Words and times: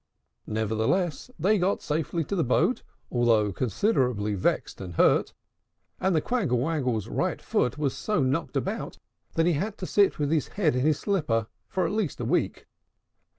Nevertheless, 0.47 1.29
they 1.37 1.59
got 1.59 1.83
safely 1.83 2.23
to 2.23 2.35
the 2.35 2.43
boat, 2.43 2.81
although 3.11 3.53
considerably 3.53 4.33
vexed 4.33 4.81
and 4.81 4.95
hurt; 4.95 5.35
and 5.99 6.15
the 6.15 6.21
Quangle 6.21 6.57
Wangle's 6.57 7.07
right 7.07 7.39
foot 7.39 7.77
was 7.77 7.95
so 7.95 8.23
knocked 8.23 8.57
about, 8.57 8.97
that 9.35 9.45
he 9.45 9.53
had 9.53 9.77
to 9.77 9.85
sit 9.85 10.17
with 10.17 10.31
his 10.31 10.47
head 10.57 10.75
in 10.75 10.83
his 10.87 10.97
slipper 10.99 11.45
for 11.67 11.85
at 11.85 11.91
least 11.91 12.19
a 12.19 12.25
week. 12.25 12.65